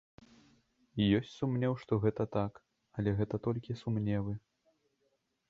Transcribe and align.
Ёсць 1.17 1.33
сумнеў, 1.41 1.73
што 1.81 1.99
гэта 2.07 2.27
так, 2.37 2.53
але 2.97 3.09
гэта 3.21 3.35
толькі 3.51 3.79
сумневы. 3.85 4.33